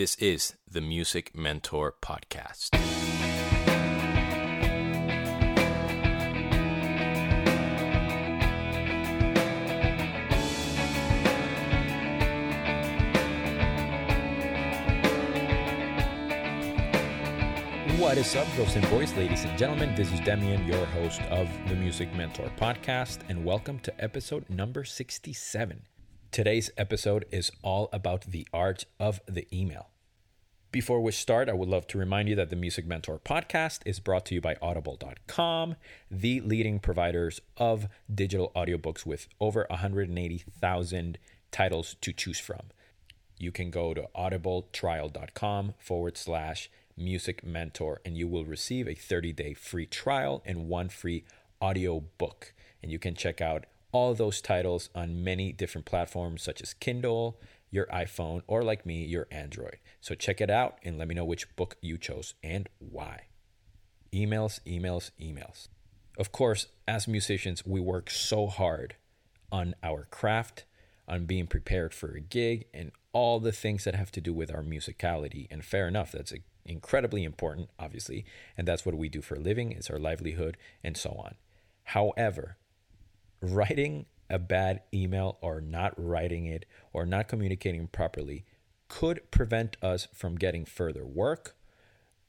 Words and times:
This 0.00 0.14
is 0.16 0.54
the 0.66 0.80
Music 0.80 1.36
Mentor 1.36 1.94
Podcast. 2.00 2.70
What 17.98 18.16
is 18.16 18.34
up, 18.34 18.46
girls 18.56 18.74
and 18.76 18.88
boys, 18.88 19.14
ladies 19.18 19.44
and 19.44 19.58
gentlemen? 19.58 19.94
This 19.94 20.10
is 20.10 20.20
Demian, 20.20 20.66
your 20.66 20.86
host 20.86 21.20
of 21.24 21.46
the 21.68 21.74
Music 21.74 22.10
Mentor 22.14 22.50
podcast, 22.56 23.18
and 23.28 23.44
welcome 23.44 23.78
to 23.80 24.02
episode 24.02 24.48
number 24.48 24.82
67. 24.82 25.82
Today's 26.30 26.70
episode 26.78 27.26
is 27.30 27.50
all 27.60 27.90
about 27.92 28.22
the 28.22 28.48
art 28.54 28.86
of 28.98 29.20
the 29.26 29.46
email. 29.52 29.89
Before 30.72 31.00
we 31.00 31.10
start, 31.10 31.48
I 31.48 31.52
would 31.52 31.68
love 31.68 31.88
to 31.88 31.98
remind 31.98 32.28
you 32.28 32.36
that 32.36 32.48
the 32.48 32.54
Music 32.54 32.86
Mentor 32.86 33.18
podcast 33.18 33.80
is 33.84 33.98
brought 33.98 34.24
to 34.26 34.36
you 34.36 34.40
by 34.40 34.54
Audible.com, 34.62 35.74
the 36.08 36.40
leading 36.42 36.78
providers 36.78 37.40
of 37.56 37.88
digital 38.12 38.52
audiobooks 38.54 39.04
with 39.04 39.26
over 39.40 39.66
180,000 39.68 41.18
titles 41.50 41.96
to 42.00 42.12
choose 42.12 42.38
from. 42.38 42.60
You 43.36 43.50
can 43.50 43.72
go 43.72 43.94
to 43.94 44.06
audibletrial.com 44.14 45.74
forward 45.80 46.16
slash 46.16 46.70
music 46.96 47.44
mentor 47.44 48.00
and 48.04 48.16
you 48.16 48.28
will 48.28 48.44
receive 48.44 48.86
a 48.86 48.94
30 48.94 49.32
day 49.32 49.54
free 49.54 49.86
trial 49.86 50.40
and 50.46 50.68
one 50.68 50.88
free 50.88 51.24
audio 51.60 52.04
book. 52.16 52.54
And 52.80 52.92
you 52.92 53.00
can 53.00 53.16
check 53.16 53.40
out 53.40 53.66
all 53.90 54.14
those 54.14 54.40
titles 54.40 54.88
on 54.94 55.24
many 55.24 55.50
different 55.50 55.84
platforms 55.84 56.42
such 56.42 56.62
as 56.62 56.74
Kindle, 56.74 57.40
your 57.70 57.86
iPhone, 57.86 58.42
or 58.46 58.62
like 58.62 58.84
me, 58.84 59.04
your 59.04 59.26
Android. 59.30 59.78
So 60.00 60.14
check 60.14 60.40
it 60.40 60.50
out 60.50 60.78
and 60.82 60.98
let 60.98 61.08
me 61.08 61.14
know 61.14 61.24
which 61.24 61.54
book 61.56 61.76
you 61.80 61.98
chose 61.98 62.34
and 62.42 62.68
why. 62.78 63.26
Emails, 64.12 64.60
emails, 64.66 65.10
emails. 65.20 65.68
Of 66.18 66.32
course, 66.32 66.66
as 66.88 67.06
musicians, 67.06 67.64
we 67.64 67.80
work 67.80 68.10
so 68.10 68.46
hard 68.48 68.96
on 69.52 69.74
our 69.82 70.06
craft, 70.10 70.64
on 71.06 71.26
being 71.26 71.46
prepared 71.46 71.94
for 71.94 72.12
a 72.12 72.20
gig, 72.20 72.66
and 72.74 72.92
all 73.12 73.40
the 73.40 73.52
things 73.52 73.84
that 73.84 73.94
have 73.94 74.12
to 74.12 74.20
do 74.20 74.32
with 74.32 74.52
our 74.52 74.62
musicality. 74.62 75.46
And 75.50 75.64
fair 75.64 75.88
enough, 75.88 76.12
that's 76.12 76.32
incredibly 76.64 77.24
important, 77.24 77.70
obviously, 77.78 78.24
and 78.56 78.66
that's 78.66 78.84
what 78.84 78.96
we 78.96 79.08
do 79.08 79.22
for 79.22 79.36
a 79.36 79.40
living, 79.40 79.72
it's 79.72 79.90
our 79.90 79.98
livelihood, 79.98 80.56
and 80.84 80.96
so 80.96 81.10
on. 81.10 81.34
However, 81.84 82.56
writing 83.40 84.06
a 84.30 84.38
bad 84.38 84.82
email 84.94 85.38
or 85.40 85.60
not 85.60 85.92
writing 85.96 86.46
it 86.46 86.64
or 86.92 87.04
not 87.04 87.28
communicating 87.28 87.86
properly 87.88 88.44
could 88.88 89.30
prevent 89.30 89.76
us 89.82 90.08
from 90.12 90.36
getting 90.36 90.64
further 90.64 91.04
work. 91.04 91.56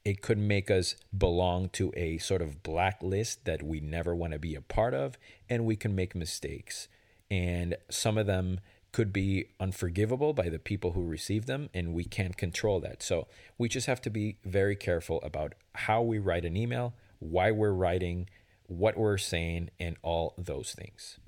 It 0.04 0.20
could 0.20 0.38
make 0.38 0.70
us 0.70 0.96
belong 1.16 1.68
to 1.70 1.92
a 1.96 2.18
sort 2.18 2.42
of 2.42 2.62
blacklist 2.62 3.44
that 3.44 3.62
we 3.62 3.80
never 3.80 4.14
want 4.14 4.32
to 4.32 4.38
be 4.38 4.54
a 4.54 4.60
part 4.60 4.94
of, 4.94 5.16
and 5.48 5.64
we 5.64 5.76
can 5.76 5.94
make 5.94 6.14
mistakes. 6.14 6.88
And 7.30 7.76
some 7.88 8.18
of 8.18 8.26
them 8.26 8.60
could 8.92 9.12
be 9.12 9.46
unforgivable 9.58 10.34
by 10.34 10.48
the 10.48 10.58
people 10.58 10.92
who 10.92 11.04
receive 11.04 11.46
them, 11.46 11.70
and 11.72 11.94
we 11.94 12.04
can't 12.04 12.36
control 12.36 12.78
that. 12.80 13.02
So 13.02 13.26
we 13.58 13.68
just 13.68 13.86
have 13.86 14.02
to 14.02 14.10
be 14.10 14.36
very 14.44 14.76
careful 14.76 15.20
about 15.22 15.54
how 15.74 16.02
we 16.02 16.18
write 16.18 16.44
an 16.44 16.56
email, 16.56 16.94
why 17.18 17.50
we're 17.50 17.72
writing, 17.72 18.28
what 18.66 18.96
we're 18.96 19.18
saying, 19.18 19.70
and 19.80 19.96
all 20.02 20.34
those 20.36 20.74
things. 20.74 21.18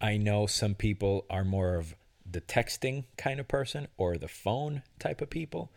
I 0.00 0.16
know 0.16 0.46
some 0.46 0.74
people 0.74 1.26
are 1.28 1.44
more 1.44 1.76
of 1.76 1.94
the 2.30 2.40
texting 2.40 3.04
kind 3.16 3.40
of 3.40 3.48
person 3.48 3.88
or 3.96 4.16
the 4.16 4.28
phone 4.28 4.82
type 4.98 5.20
of 5.20 5.30
people, 5.30 5.72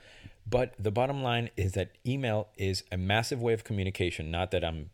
but 0.49 0.73
the 0.77 0.91
bottom 0.91 1.23
line 1.23 1.49
is 1.55 1.73
that 1.73 1.91
email 2.05 2.49
is 2.57 2.83
a 2.91 2.97
massive 2.97 3.41
way 3.41 3.53
of 3.53 3.63
communication. 3.63 4.31
Not 4.31 4.51
that 4.51 4.63
I'm 4.63 4.89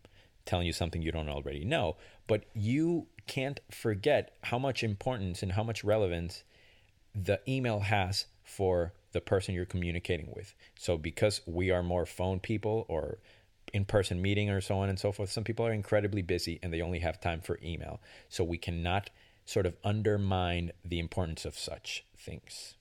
telling 0.45 0.67
you 0.67 0.73
something 0.73 1.01
you 1.01 1.11
don't 1.11 1.29
already 1.29 1.65
know, 1.65 1.97
but 2.27 2.45
you 2.53 3.07
can't 3.27 3.59
forget 3.69 4.33
how 4.43 4.57
much 4.57 4.83
importance 4.83 5.43
and 5.43 5.51
how 5.53 5.63
much 5.63 5.83
relevance 5.83 6.43
the 7.13 7.39
email 7.47 7.81
has 7.81 8.25
for 8.43 8.93
the 9.11 9.21
person 9.21 9.53
you're 9.53 9.65
communicating 9.65 10.31
with. 10.35 10.53
So, 10.77 10.97
because 10.97 11.41
we 11.45 11.71
are 11.71 11.83
more 11.83 12.05
phone 12.05 12.39
people 12.39 12.85
or 12.87 13.17
in 13.73 13.85
person 13.85 14.21
meeting 14.21 14.49
or 14.49 14.61
so 14.61 14.79
on 14.79 14.89
and 14.89 14.99
so 14.99 15.11
forth. 15.11 15.31
Some 15.31 15.43
people 15.43 15.65
are 15.65 15.73
incredibly 15.73 16.21
busy 16.21 16.59
and 16.61 16.73
they 16.73 16.81
only 16.81 16.99
have 16.99 17.19
time 17.19 17.41
for 17.41 17.59
email. 17.63 17.99
So 18.29 18.43
we 18.43 18.57
cannot 18.57 19.09
sort 19.45 19.65
of 19.65 19.75
undermine 19.83 20.71
the 20.83 20.99
importance 20.99 21.45
of 21.45 21.57
such 21.57 22.05
things. 22.17 22.75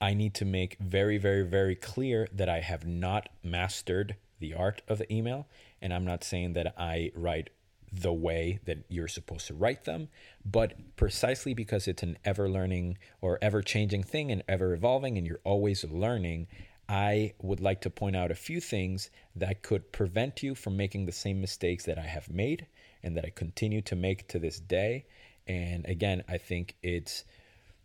I 0.00 0.12
need 0.12 0.34
to 0.34 0.44
make 0.44 0.76
very, 0.78 1.18
very, 1.18 1.42
very 1.42 1.74
clear 1.74 2.28
that 2.32 2.48
I 2.48 2.60
have 2.60 2.86
not 2.86 3.28
mastered 3.42 4.16
the 4.38 4.54
art 4.54 4.82
of 4.88 4.98
the 4.98 5.12
email. 5.12 5.46
And 5.80 5.94
I'm 5.94 6.04
not 6.04 6.24
saying 6.24 6.52
that 6.54 6.74
I 6.76 7.12
write 7.14 7.50
the 7.92 8.12
way 8.12 8.58
that 8.64 8.78
you're 8.88 9.08
supposed 9.08 9.46
to 9.46 9.54
write 9.54 9.84
them, 9.84 10.08
but 10.44 10.96
precisely 10.96 11.54
because 11.54 11.86
it's 11.86 12.02
an 12.02 12.18
ever 12.24 12.48
learning 12.48 12.98
or 13.20 13.38
ever 13.40 13.62
changing 13.62 14.02
thing 14.02 14.32
and 14.32 14.42
ever 14.48 14.74
evolving, 14.74 15.16
and 15.16 15.26
you're 15.26 15.40
always 15.44 15.84
learning, 15.84 16.48
I 16.88 17.34
would 17.40 17.60
like 17.60 17.80
to 17.82 17.90
point 17.90 18.16
out 18.16 18.30
a 18.30 18.34
few 18.34 18.60
things 18.60 19.10
that 19.36 19.62
could 19.62 19.92
prevent 19.92 20.42
you 20.42 20.54
from 20.54 20.76
making 20.76 21.06
the 21.06 21.12
same 21.12 21.40
mistakes 21.40 21.84
that 21.84 21.98
I 21.98 22.06
have 22.06 22.30
made 22.30 22.66
and 23.02 23.16
that 23.16 23.24
I 23.24 23.30
continue 23.30 23.80
to 23.82 23.96
make 23.96 24.28
to 24.28 24.38
this 24.38 24.60
day. 24.60 25.06
And 25.46 25.86
again, 25.86 26.24
I 26.28 26.38
think 26.38 26.76
it's 26.82 27.24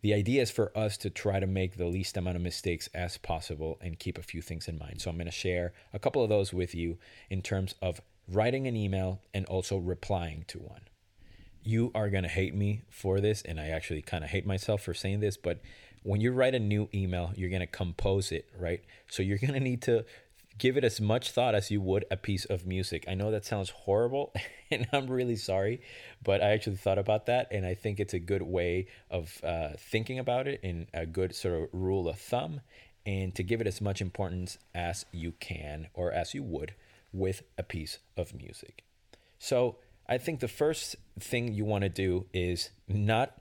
the 0.01 0.13
idea 0.13 0.41
is 0.41 0.51
for 0.51 0.77
us 0.77 0.97
to 0.97 1.09
try 1.09 1.39
to 1.39 1.47
make 1.47 1.75
the 1.75 1.85
least 1.85 2.15
amount 2.15 2.37
of 2.37 2.41
mistakes 2.41 2.89
as 2.93 3.17
possible 3.17 3.77
and 3.81 3.99
keep 3.99 4.17
a 4.17 4.23
few 4.23 4.41
things 4.41 4.67
in 4.67 4.77
mind. 4.77 5.01
So 5.01 5.09
I'm 5.09 5.17
going 5.17 5.25
to 5.25 5.31
share 5.31 5.73
a 5.93 5.99
couple 5.99 6.23
of 6.23 6.29
those 6.29 6.53
with 6.53 6.73
you 6.73 6.97
in 7.29 7.41
terms 7.41 7.75
of 7.81 8.01
writing 8.27 8.67
an 8.67 8.75
email 8.75 9.21
and 9.33 9.45
also 9.45 9.77
replying 9.77 10.45
to 10.47 10.59
one. 10.59 10.81
You 11.63 11.91
are 11.93 12.09
going 12.09 12.23
to 12.23 12.29
hate 12.29 12.55
me 12.55 12.83
for 12.89 13.19
this, 13.19 13.41
and 13.41 13.59
I 13.59 13.67
actually 13.67 14.01
kind 14.01 14.23
of 14.23 14.29
hate 14.29 14.45
myself 14.45 14.81
for 14.81 14.93
saying 14.93 15.19
this, 15.19 15.37
but 15.37 15.61
when 16.03 16.21
you 16.21 16.31
write 16.31 16.55
a 16.55 16.59
new 16.59 16.89
email, 16.93 17.31
you're 17.35 17.49
going 17.49 17.59
to 17.59 17.67
compose 17.67 18.31
it, 18.31 18.49
right? 18.57 18.81
So 19.09 19.21
you're 19.21 19.37
going 19.37 19.53
to 19.53 19.59
need 19.59 19.81
to 19.83 20.05
give 20.57 20.77
it 20.77 20.83
as 20.83 20.99
much 20.99 21.31
thought 21.31 21.55
as 21.55 21.71
you 21.71 21.81
would 21.81 22.05
a 22.11 22.17
piece 22.17 22.45
of 22.45 22.65
music. 22.65 23.05
I 23.07 23.13
know 23.13 23.31
that 23.31 23.45
sounds 23.45 23.69
horrible, 23.69 24.33
and 24.71 24.87
I'm 24.93 25.07
really 25.07 25.35
sorry, 25.35 25.81
but 26.23 26.41
I 26.43 26.51
actually 26.51 26.75
thought 26.75 26.99
about 26.99 27.25
that, 27.27 27.47
and 27.51 27.65
I 27.65 27.73
think 27.73 27.99
it's 27.99 28.13
a 28.13 28.19
good 28.19 28.43
way 28.43 28.87
of 29.09 29.41
uh, 29.43 29.69
thinking 29.77 30.19
about 30.19 30.47
it 30.47 30.59
and 30.63 30.87
a 30.93 31.05
good 31.05 31.33
sort 31.33 31.55
of 31.55 31.69
rule 31.71 32.07
of 32.07 32.19
thumb, 32.19 32.61
and 33.05 33.33
to 33.35 33.43
give 33.43 33.61
it 33.61 33.67
as 33.67 33.81
much 33.81 34.01
importance 34.01 34.57
as 34.75 35.05
you 35.11 35.33
can 35.39 35.87
or 35.93 36.11
as 36.11 36.33
you 36.33 36.43
would 36.43 36.73
with 37.11 37.41
a 37.57 37.63
piece 37.63 37.99
of 38.15 38.33
music. 38.33 38.83
So 39.39 39.77
I 40.11 40.17
think 40.17 40.39
the 40.39 40.47
first 40.47 40.95
thing 41.19 41.53
you 41.53 41.65
want 41.65 41.83
to 41.83 41.89
do 41.89 42.25
is 42.33 42.71
not 42.87 43.39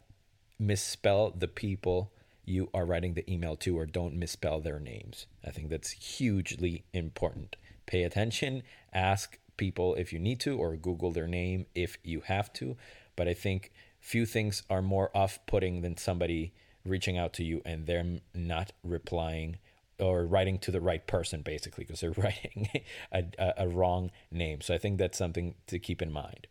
misspell 0.58 1.30
the 1.30 1.48
people 1.48 2.12
you 2.44 2.68
are 2.74 2.84
writing 2.84 3.14
the 3.14 3.30
email 3.32 3.56
to 3.56 3.78
or 3.78 3.86
don't 3.86 4.16
misspell 4.16 4.60
their 4.60 4.78
names. 4.78 5.26
I 5.42 5.50
think 5.50 5.70
that's 5.70 5.90
hugely 5.92 6.84
important. 6.92 7.56
Pay 7.86 8.02
attention, 8.02 8.64
ask 8.92 9.38
people 9.56 9.94
if 9.94 10.12
you 10.12 10.18
need 10.18 10.40
to, 10.40 10.58
or 10.58 10.76
Google 10.76 11.10
their 11.10 11.26
name 11.26 11.64
if 11.74 11.96
you 12.04 12.20
have 12.26 12.52
to. 12.54 12.76
But 13.16 13.28
I 13.28 13.34
think 13.34 13.72
few 13.98 14.26
things 14.26 14.62
are 14.68 14.82
more 14.82 15.10
off 15.16 15.38
putting 15.46 15.80
than 15.80 15.96
somebody 15.96 16.52
reaching 16.84 17.16
out 17.16 17.32
to 17.34 17.44
you 17.44 17.62
and 17.64 17.86
them 17.86 18.20
not 18.34 18.72
replying 18.84 19.56
or 19.98 20.26
writing 20.26 20.58
to 20.58 20.70
the 20.70 20.82
right 20.82 21.06
person, 21.06 21.40
basically, 21.40 21.84
because 21.84 22.00
they're 22.00 22.10
writing 22.16 22.68
a, 23.10 23.24
a, 23.38 23.54
a, 23.56 23.68
wrong 23.68 24.10
name. 24.30 24.60
So 24.60 24.74
I 24.74 24.78
think 24.78 24.98
that's 24.98 25.16
something 25.16 25.54
to 25.66 25.78
keep 25.78 26.02
in 26.02 26.12
mind. 26.12 26.46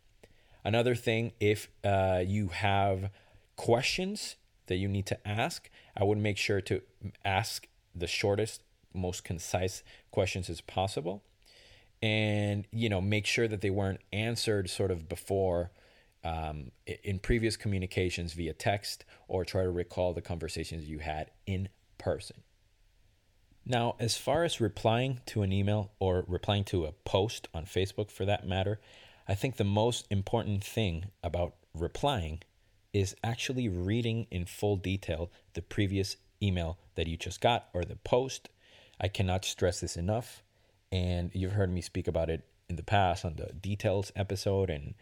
Another 0.64 0.96
thing, 0.96 1.32
if 1.40 1.70
uh, 1.84 2.24
you 2.26 2.50
have 2.50 3.10
questions 3.56 4.36
that 4.68 4.76
you 4.76 4.88
need 4.88 5.06
to 5.08 5.28
ask, 5.28 5.70
I 5.96 6.04
would 6.04 6.18
make 6.18 6.38
sure 6.38 6.62
to 6.62 6.82
ask 7.24 7.68
the 7.96 8.08
shortest, 8.08 8.62
most 8.94 9.24
concise 9.24 9.84
questions 10.12 10.50
as 10.50 10.62
possible. 10.62 11.24
And, 12.02 12.68
you 12.72 12.90
know, 12.90 13.02
make 13.02 13.26
sure 13.26 13.48
that 13.48 13.62
they 13.62 13.70
weren't 13.70 14.02
answered 14.14 14.70
sort 14.70 14.92
of 14.92 15.10
before 15.10 15.72
um, 16.24 16.72
in 17.04 17.20
previous 17.20 17.58
communications 17.58 18.34
via 18.34 18.54
text 18.54 19.06
or 19.28 19.46
try 19.46 19.64
to 19.64 19.72
recall 19.72 20.14
the 20.14 20.22
conversations 20.22 20.88
you 20.88 21.00
had 21.00 21.32
in 21.46 21.70
person. 21.98 22.44
Now, 23.66 23.96
as 24.00 24.16
far 24.16 24.44
as 24.44 24.62
replying 24.62 25.20
to 25.28 25.42
an 25.42 25.52
email 25.52 25.92
or 26.00 26.24
replying 26.28 26.64
to 26.66 26.86
a 26.86 26.92
post 26.92 27.48
on 27.54 27.66
Facebook 27.66 28.12
for 28.12 28.26
that 28.26 28.48
matter, 28.48 28.80
I 29.28 29.36
think 29.36 29.58
the 29.58 29.66
most 29.66 30.08
important 30.10 30.64
thing 30.64 31.06
about 31.22 31.56
replying 31.74 32.40
is 32.94 33.16
actually 33.24 33.68
reading 33.68 34.28
in 34.32 34.46
full 34.46 34.78
detail 34.78 35.30
the 35.54 35.62
previous 35.62 36.16
email 36.42 36.78
that 36.96 37.08
you 37.08 37.18
just 37.18 37.42
got 37.42 37.68
or 37.74 37.84
the 37.84 37.98
post. 37.98 38.50
I 39.00 39.10
cannot 39.10 39.44
stress 39.44 39.82
this 39.82 39.98
enough. 39.98 40.44
And 40.92 41.32
you've 41.34 41.52
heard 41.52 41.72
me 41.72 41.82
speak 41.82 42.08
about 42.08 42.30
it 42.30 42.46
in 42.70 42.78
the 42.78 42.84
past 42.84 43.26
on 43.26 43.36
the 43.36 43.52
details 43.54 44.12
episode 44.16 44.70
and 44.70 44.94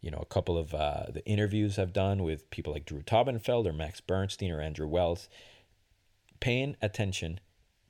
you 0.00 0.10
know 0.10 0.18
a 0.18 0.26
couple 0.26 0.58
of 0.58 0.74
uh, 0.74 1.04
the 1.10 1.24
interviews 1.26 1.78
I've 1.78 1.92
done 1.92 2.22
with 2.22 2.50
people 2.50 2.72
like 2.72 2.84
Drew 2.84 3.02
Taubenfeld 3.02 3.66
or 3.66 3.72
Max 3.72 4.00
Bernstein 4.00 4.50
or 4.50 4.60
Andrew 4.60 4.86
Wells. 4.86 5.28
Paying 6.40 6.76
attention 6.82 7.40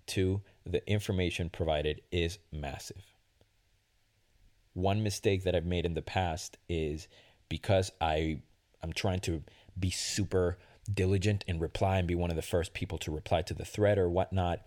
to 0.07 0.43
the 0.67 0.89
information 0.89 1.51
provided 1.51 2.03
is 2.11 2.39
massive. 2.53 3.14
One 4.75 5.03
mistake 5.03 5.45
that 5.45 5.55
I've 5.55 5.67
made 5.67 5.87
in 5.87 5.95
the 5.95 6.03
past 6.03 6.59
is 6.69 7.09
because 7.49 7.91
I 8.01 8.41
I'm 8.83 8.93
trying 8.93 9.21
to 9.21 9.43
be 9.79 9.91
super 9.91 10.59
diligent 10.93 11.45
and 11.49 11.61
reply 11.61 11.99
and 11.99 12.07
be 12.07 12.15
one 12.15 12.31
of 12.31 12.37
the 12.37 12.43
first 12.43 12.75
people 12.75 12.99
to 12.99 13.11
reply 13.11 13.43
to 13.43 13.55
the 13.55 13.65
thread 13.65 13.99
or 13.99 14.09
whatnot, 14.11 14.61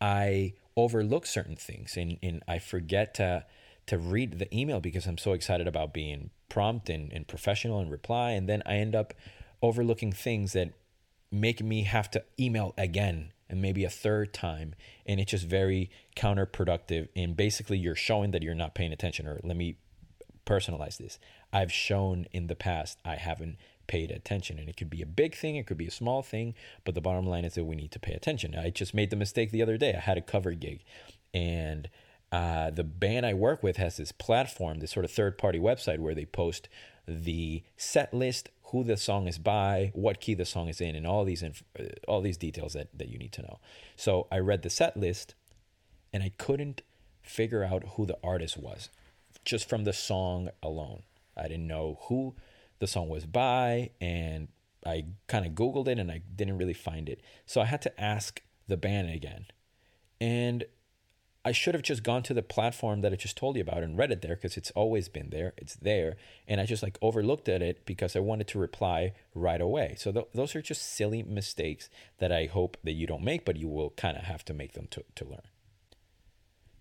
I 0.00 0.54
overlook 0.76 1.26
certain 1.26 1.56
things 1.56 1.96
and, 1.96 2.18
and 2.22 2.42
I 2.48 2.58
forget 2.58 3.14
to 3.14 3.44
to 3.86 3.98
read 3.98 4.38
the 4.38 4.56
email 4.56 4.78
because 4.78 5.06
I'm 5.06 5.18
so 5.18 5.32
excited 5.32 5.66
about 5.66 5.92
being 5.92 6.30
prompt 6.48 6.88
and, 6.88 7.12
and 7.12 7.26
professional 7.26 7.80
and 7.80 7.90
reply. 7.90 8.32
And 8.32 8.48
then 8.48 8.62
I 8.64 8.74
end 8.76 8.94
up 8.94 9.14
overlooking 9.62 10.12
things 10.12 10.52
that 10.52 10.72
make 11.32 11.62
me 11.62 11.82
have 11.82 12.10
to 12.12 12.22
email 12.38 12.72
again 12.78 13.32
and 13.50 13.60
maybe 13.60 13.84
a 13.84 13.90
third 13.90 14.32
time. 14.32 14.74
And 15.04 15.20
it's 15.20 15.32
just 15.32 15.46
very 15.46 15.90
counterproductive. 16.16 17.08
And 17.14 17.36
basically, 17.36 17.78
you're 17.78 17.94
showing 17.94 18.30
that 18.30 18.42
you're 18.42 18.54
not 18.54 18.74
paying 18.74 18.92
attention. 18.92 19.26
Or 19.26 19.40
let 19.42 19.56
me 19.56 19.76
personalize 20.46 20.96
this 20.96 21.18
I've 21.52 21.72
shown 21.72 22.26
in 22.32 22.46
the 22.46 22.56
past 22.56 22.98
I 23.04 23.16
haven't 23.16 23.56
paid 23.86 24.10
attention. 24.10 24.58
And 24.58 24.68
it 24.68 24.76
could 24.76 24.88
be 24.88 25.02
a 25.02 25.06
big 25.06 25.34
thing, 25.34 25.56
it 25.56 25.66
could 25.66 25.76
be 25.76 25.88
a 25.88 25.90
small 25.90 26.22
thing, 26.22 26.54
but 26.84 26.94
the 26.94 27.00
bottom 27.00 27.26
line 27.26 27.44
is 27.44 27.54
that 27.54 27.64
we 27.64 27.74
need 27.74 27.90
to 27.90 27.98
pay 27.98 28.12
attention. 28.12 28.54
I 28.54 28.70
just 28.70 28.94
made 28.94 29.10
the 29.10 29.16
mistake 29.16 29.50
the 29.50 29.62
other 29.62 29.76
day. 29.76 29.94
I 29.94 30.00
had 30.00 30.16
a 30.16 30.22
cover 30.22 30.52
gig 30.52 30.84
and 31.34 31.88
uh, 32.32 32.70
the 32.70 32.84
band 32.84 33.26
I 33.26 33.34
work 33.34 33.62
with 33.62 33.76
has 33.76 33.96
this 33.96 34.12
platform, 34.12 34.78
this 34.78 34.92
sort 34.92 35.04
of 35.04 35.10
third 35.10 35.36
party 35.36 35.58
website 35.58 35.98
where 35.98 36.14
they 36.14 36.24
post 36.24 36.68
the 37.06 37.64
set 37.76 38.14
list, 38.14 38.50
who 38.70 38.84
the 38.84 38.96
song 38.96 39.26
is 39.26 39.38
by, 39.38 39.90
what 39.94 40.20
key 40.20 40.34
the 40.34 40.44
song 40.44 40.68
is 40.68 40.80
in, 40.80 40.94
and 40.94 41.06
all 41.06 41.24
these 41.24 41.42
inf- 41.42 41.64
uh, 41.78 41.84
all 42.06 42.20
these 42.20 42.36
details 42.36 42.72
that, 42.74 42.88
that 42.96 43.08
you 43.08 43.18
need 43.18 43.32
to 43.32 43.42
know. 43.42 43.58
So 43.96 44.26
I 44.30 44.38
read 44.38 44.62
the 44.62 44.70
set 44.70 44.96
list 44.96 45.34
and 46.12 46.22
I 46.22 46.32
couldn't 46.38 46.82
figure 47.22 47.64
out 47.64 47.84
who 47.96 48.06
the 48.06 48.18
artist 48.22 48.56
was 48.56 48.90
just 49.44 49.68
from 49.68 49.84
the 49.84 49.92
song 49.92 50.50
alone. 50.62 51.02
I 51.36 51.42
didn't 51.42 51.66
know 51.66 51.98
who 52.02 52.34
the 52.78 52.86
song 52.86 53.08
was 53.08 53.26
by, 53.26 53.90
and 54.00 54.48
I 54.84 55.06
kind 55.26 55.46
of 55.46 55.52
Googled 55.52 55.88
it 55.88 55.98
and 55.98 56.10
I 56.10 56.22
didn't 56.34 56.58
really 56.58 56.74
find 56.74 57.08
it. 57.08 57.20
So 57.46 57.60
I 57.60 57.66
had 57.66 57.82
to 57.82 58.00
ask 58.00 58.42
the 58.66 58.76
band 58.76 59.10
again. 59.10 59.46
And 60.20 60.64
I 61.42 61.52
should 61.52 61.74
have 61.74 61.82
just 61.82 62.02
gone 62.02 62.22
to 62.24 62.34
the 62.34 62.42
platform 62.42 63.00
that 63.00 63.12
I 63.12 63.16
just 63.16 63.36
told 63.36 63.56
you 63.56 63.62
about 63.62 63.82
and 63.82 63.96
read 63.96 64.12
it 64.12 64.20
there 64.20 64.34
because 64.34 64.58
it's 64.58 64.70
always 64.72 65.08
been 65.08 65.30
there. 65.30 65.54
It's 65.56 65.74
there. 65.74 66.16
And 66.46 66.60
I 66.60 66.66
just 66.66 66.82
like 66.82 66.98
overlooked 67.00 67.48
at 67.48 67.62
it 67.62 67.86
because 67.86 68.14
I 68.14 68.20
wanted 68.20 68.46
to 68.48 68.58
reply 68.58 69.14
right 69.34 69.60
away. 69.60 69.94
So 69.96 70.12
th- 70.12 70.26
those 70.34 70.54
are 70.54 70.60
just 70.60 70.82
silly 70.82 71.22
mistakes 71.22 71.88
that 72.18 72.30
I 72.30 72.44
hope 72.44 72.76
that 72.84 72.92
you 72.92 73.06
don't 73.06 73.24
make, 73.24 73.46
but 73.46 73.56
you 73.56 73.68
will 73.68 73.90
kind 73.90 74.18
of 74.18 74.24
have 74.24 74.44
to 74.46 74.54
make 74.54 74.74
them 74.74 74.86
to, 74.90 75.04
to 75.14 75.24
learn. 75.24 75.48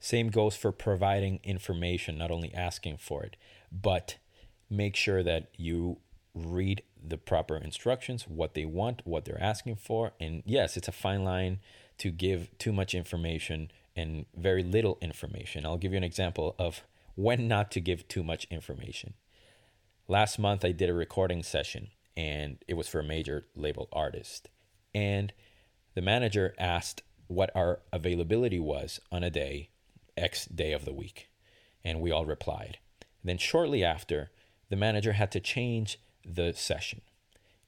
Same 0.02 0.28
goes 0.30 0.58
for 0.58 0.74
providing 0.74 1.40
information, 1.44 2.18
not 2.18 2.32
only 2.32 2.54
asking 2.54 2.98
for 2.98 3.24
it, 3.24 3.38
but 3.72 4.18
make 4.70 4.96
sure 4.96 5.24
that 5.24 5.52
you 5.56 6.00
read 6.34 6.84
the 7.02 7.18
proper 7.18 7.56
instructions, 7.56 8.28
what 8.28 8.56
they 8.56 8.66
want, 8.66 9.02
what 9.06 9.24
they're 9.24 9.42
asking 9.42 9.76
for. 9.78 10.12
And 10.20 10.44
yes, 10.46 10.76
it's 10.76 10.88
a 10.88 10.94
fine 10.94 11.24
line 11.24 11.60
to 11.98 12.12
give 12.12 12.58
too 12.58 12.72
much 12.72 12.94
information 12.94 13.72
and 14.00 14.26
very 14.36 14.64
little 14.64 14.98
information. 15.02 15.66
I'll 15.66 15.78
give 15.78 15.92
you 15.92 15.98
an 15.98 16.04
example 16.04 16.56
of 16.58 16.84
when 17.16 17.48
not 17.48 17.70
to 17.72 17.82
give 17.82 18.08
too 18.08 18.24
much 18.24 18.48
information. 18.50 19.14
Last 20.08 20.40
month, 20.40 20.64
I 20.64 20.72
did 20.72 20.90
a 20.90 20.94
recording 20.94 21.44
session 21.44 21.90
and 22.16 22.64
it 22.68 22.76
was 22.76 22.88
for 22.88 23.00
a 23.00 23.04
major 23.04 23.46
label 23.56 23.90
artist. 23.92 24.50
And 24.96 25.34
the 25.96 26.02
manager 26.02 26.56
asked 26.58 27.04
what 27.28 27.52
our 27.56 27.82
availability 27.94 28.60
was 28.60 29.00
on 29.12 29.24
a 29.24 29.30
day, 29.30 29.70
X 30.18 30.46
day 30.46 30.72
of 30.74 30.86
the 30.86 30.94
week. 30.94 31.30
And 31.84 32.02
we 32.02 32.12
all 32.12 32.26
replied. 32.26 32.80
then 33.24 33.38
shortly 33.38 33.84
after, 33.84 34.32
the 34.70 34.76
manager 34.76 35.14
had 35.14 35.32
to 35.34 35.40
change 35.40 36.00
the 36.26 36.54
session. 36.54 37.02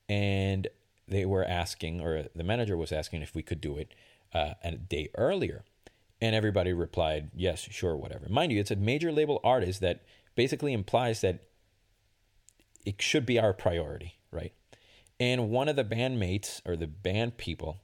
And 0.08 0.68
they 1.08 1.26
were 1.26 1.44
asking, 1.44 2.02
or 2.02 2.28
the 2.34 2.44
manager 2.44 2.78
was 2.78 2.92
asking 2.92 3.22
if 3.22 3.36
we 3.36 3.44
could 3.44 3.62
do 3.62 3.78
it 3.78 3.94
uh, 4.34 4.54
a 4.64 4.72
day 4.72 5.10
earlier. 5.16 5.64
And 6.22 6.36
everybody 6.36 6.72
replied, 6.72 7.32
yes, 7.36 7.68
sure, 7.72 7.96
whatever. 7.96 8.28
Mind 8.30 8.52
you, 8.52 8.60
it's 8.60 8.70
a 8.70 8.76
major 8.76 9.12
label 9.12 9.40
artist 9.44 9.82
that 9.82 10.04
basically 10.36 10.72
implies 10.72 11.22
that 11.22 11.44
it 12.86 13.02
should 13.02 13.26
be 13.26 13.40
our 13.40 13.54
priority, 13.54 14.16
right? 14.32 14.54
And 15.20 15.50
one 15.50 15.68
of 15.68 15.76
the 15.76 15.84
bandmates 15.84 16.62
or 16.66 16.76
the 16.76 16.88
band 16.88 17.38
people 17.38 17.78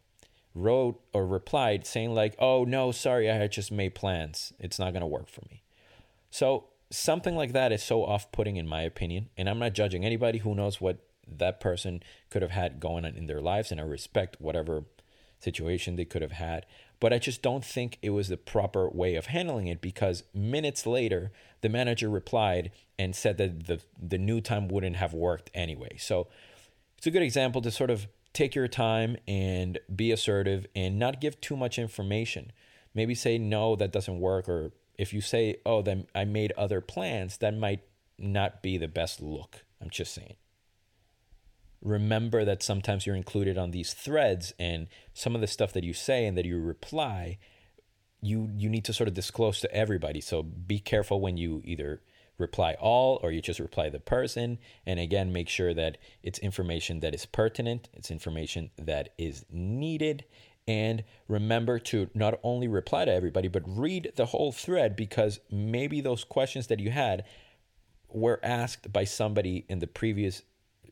wrote 0.53 0.99
or 1.13 1.25
replied 1.25 1.85
saying, 1.85 2.13
like, 2.13 2.35
oh, 2.39 2.63
no, 2.63 2.91
sorry, 2.91 3.29
I 3.29 3.35
had 3.35 3.51
just 3.51 3.71
made 3.71 3.95
plans. 3.95 4.53
It's 4.59 4.79
not 4.79 4.93
going 4.93 5.01
to 5.01 5.07
work 5.07 5.29
for 5.29 5.41
me. 5.49 5.63
So 6.29 6.65
something 6.89 7.35
like 7.35 7.53
that 7.53 7.71
is 7.71 7.83
so 7.83 8.03
off 8.03 8.31
putting, 8.31 8.55
in 8.55 8.67
my 8.67 8.81
opinion. 8.81 9.29
And 9.37 9.49
I'm 9.49 9.59
not 9.59 9.73
judging 9.73 10.05
anybody 10.05 10.39
who 10.39 10.55
knows 10.55 10.79
what 10.81 10.99
that 11.27 11.59
person 11.59 12.01
could 12.29 12.41
have 12.41 12.51
had 12.51 12.79
going 12.79 13.05
on 13.05 13.15
in 13.15 13.27
their 13.27 13.41
lives. 13.41 13.71
And 13.71 13.79
I 13.79 13.83
respect 13.83 14.37
whatever 14.39 14.85
situation 15.39 15.95
they 15.95 16.05
could 16.05 16.21
have 16.21 16.33
had. 16.33 16.65
But 16.99 17.13
I 17.13 17.19
just 17.19 17.41
don't 17.41 17.63
think 17.63 17.99
it 18.01 18.09
was 18.09 18.27
the 18.27 18.37
proper 18.37 18.89
way 18.89 19.15
of 19.15 19.27
handling 19.27 19.67
it 19.67 19.81
because 19.81 20.23
minutes 20.33 20.85
later, 20.85 21.31
the 21.61 21.69
manager 21.69 22.09
replied 22.09 22.71
and 22.97 23.15
said 23.15 23.37
that 23.37 23.67
the, 23.67 23.81
the 24.01 24.17
new 24.17 24.41
time 24.41 24.67
wouldn't 24.67 24.95
have 24.95 25.13
worked 25.13 25.51
anyway. 25.53 25.97
So 25.99 26.27
it's 26.97 27.05
a 27.05 27.11
good 27.11 27.21
example 27.21 27.61
to 27.61 27.71
sort 27.71 27.91
of 27.91 28.07
take 28.33 28.55
your 28.55 28.67
time 28.67 29.17
and 29.27 29.79
be 29.95 30.11
assertive 30.11 30.65
and 30.75 30.97
not 30.97 31.21
give 31.21 31.39
too 31.39 31.55
much 31.55 31.77
information. 31.77 32.51
Maybe 32.95 33.13
say, 33.13 33.37
no, 33.37 33.75
that 33.75 33.91
doesn't 33.91 34.19
work, 34.19 34.49
or 34.49 34.71
if 34.97 35.13
you 35.13 35.21
say, 35.21 35.57
oh, 35.65 35.83
then 35.83 36.07
I 36.15 36.25
made 36.25 36.51
other 36.57 36.81
plans, 36.81 37.37
that 37.37 37.55
might 37.55 37.81
not 38.17 38.63
be 38.63 38.77
the 38.77 38.87
best 38.87 39.21
look. 39.21 39.63
I'm 39.79 39.91
just 39.91 40.13
saying. 40.13 40.35
Remember 41.87 42.43
that 42.45 42.63
sometimes 42.63 43.05
you're 43.05 43.15
included 43.15 43.57
on 43.57 43.71
these 43.71 43.93
threads, 43.93 44.53
and 44.59 44.87
some 45.13 45.35
of 45.35 45.41
the 45.41 45.47
stuff 45.47 45.73
that 45.73 45.83
you 45.83 45.93
say 45.93 46.25
and 46.25 46.37
that 46.37 46.45
you 46.45 46.59
reply, 46.59 47.37
you 48.21 48.49
you 48.55 48.69
need 48.69 48.85
to 48.85 48.93
sort 48.93 49.07
of 49.07 49.13
disclose 49.13 49.59
to 49.61 49.73
everybody. 49.73 50.21
So 50.21 50.43
be 50.43 50.79
careful 50.79 51.21
when 51.21 51.37
you 51.37 51.61
either 51.65 52.01
reply 52.37 52.75
all 52.79 53.19
or 53.23 53.31
you 53.31 53.41
just 53.41 53.59
reply 53.59 53.89
the 53.89 53.99
person 53.99 54.59
and 54.85 54.99
again 54.99 55.33
make 55.33 55.49
sure 55.49 55.73
that 55.73 55.97
it's 56.21 56.37
information 56.37 56.99
that 56.99 57.15
is 57.15 57.25
pertinent 57.25 57.89
it's 57.93 58.11
information 58.11 58.69
that 58.77 59.09
is 59.17 59.43
needed 59.49 60.23
and 60.67 61.03
remember 61.27 61.79
to 61.79 62.09
not 62.13 62.39
only 62.43 62.67
reply 62.67 63.05
to 63.05 63.13
everybody, 63.13 63.47
but 63.47 63.63
read 63.65 64.11
the 64.15 64.25
whole 64.25 64.51
thread 64.51 64.95
because 64.95 65.39
maybe 65.49 66.01
those 66.01 66.23
questions 66.25 66.67
that 66.67 66.79
you 66.79 66.91
had 66.91 67.23
were 68.09 68.39
asked 68.43 68.91
by 68.91 69.05
somebody 69.05 69.65
in 69.69 69.79
the 69.79 69.87
previous 69.87 70.43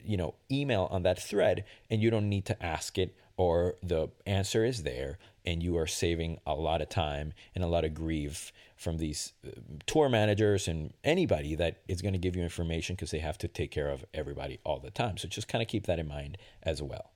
you 0.05 0.17
know 0.17 0.35
email 0.51 0.87
on 0.91 1.03
that 1.03 1.21
thread 1.21 1.63
and 1.89 2.01
you 2.01 2.09
don't 2.09 2.29
need 2.29 2.45
to 2.45 2.63
ask 2.63 2.97
it 2.97 3.15
or 3.37 3.75
the 3.83 4.07
answer 4.25 4.63
is 4.63 4.83
there 4.83 5.17
and 5.45 5.61
you 5.61 5.77
are 5.77 5.87
saving 5.87 6.39
a 6.45 6.53
lot 6.53 6.81
of 6.81 6.89
time 6.89 7.33
and 7.53 7.63
a 7.63 7.67
lot 7.67 7.83
of 7.83 7.93
grief 7.93 8.51
from 8.75 8.97
these 8.97 9.33
uh, 9.45 9.51
tour 9.85 10.09
managers 10.09 10.67
and 10.67 10.93
anybody 11.03 11.55
that 11.55 11.81
is 11.87 12.01
going 12.01 12.13
to 12.13 12.19
give 12.19 12.35
you 12.35 12.43
information 12.43 12.95
because 12.95 13.11
they 13.11 13.19
have 13.19 13.37
to 13.37 13.47
take 13.47 13.71
care 13.71 13.89
of 13.89 14.05
everybody 14.13 14.59
all 14.63 14.79
the 14.79 14.91
time 14.91 15.17
so 15.17 15.27
just 15.27 15.47
kind 15.47 15.61
of 15.61 15.67
keep 15.67 15.85
that 15.85 15.99
in 15.99 16.07
mind 16.07 16.37
as 16.63 16.81
well 16.81 17.11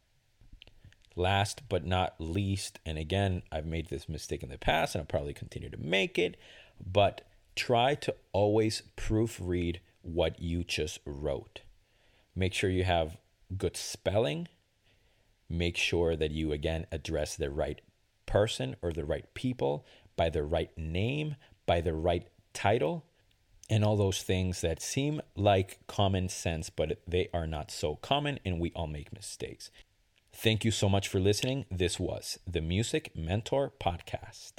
Last 1.20 1.64
but 1.68 1.86
not 1.86 2.16
least, 2.18 2.80
and 2.86 2.98
again, 2.98 3.44
I've 3.52 3.66
made 3.66 3.90
this 3.90 4.08
mistake 4.08 4.42
in 4.42 4.48
the 4.48 4.58
past 4.58 4.96
and 4.96 5.02
I'll 5.02 5.06
probably 5.06 5.34
continue 5.34 5.70
to 5.70 5.78
make 5.78 6.18
it, 6.18 6.38
but 6.80 7.28
try 7.58 7.96
to 7.96 8.16
always 8.32 8.84
proofread 8.96 9.80
what 10.02 10.42
you 10.42 10.64
just 10.64 11.00
wrote. 11.06 11.60
Make 12.40 12.54
sure 12.54 12.70
you 12.70 12.86
have 12.86 13.18
good 13.58 13.76
spelling. 13.76 14.48
Make 15.50 15.76
sure 15.76 16.16
that 16.16 16.32
you, 16.32 16.54
again, 16.54 16.86
address 16.90 17.36
the 17.36 17.50
right 17.50 17.82
person 18.26 18.78
or 18.82 18.94
the 18.94 19.04
right 19.04 19.26
people 19.34 19.86
by 20.16 20.30
the 20.30 20.44
right 20.44 20.70
name, 20.78 21.36
by 21.66 21.82
the 21.82 21.94
right 21.94 22.30
title, 22.54 23.04
and 23.70 23.84
all 23.84 23.98
those 23.98 24.24
things 24.24 24.62
that 24.62 24.82
seem 24.82 25.20
like 25.36 25.80
common 25.88 26.30
sense, 26.30 26.70
but 26.70 27.02
they 27.06 27.28
are 27.34 27.46
not 27.46 27.72
so 27.72 27.98
common, 27.98 28.40
and 28.46 28.58
we 28.58 28.72
all 28.74 28.88
make 28.88 29.12
mistakes. 29.12 29.70
Thank 30.32 30.64
you 30.64 30.72
so 30.72 30.88
much 30.88 31.10
for 31.10 31.20
listening. 31.20 31.66
This 31.70 32.00
was 32.00 32.40
the 32.48 32.62
Music 32.62 33.12
Mentor 33.14 33.74
Podcast. 33.82 34.54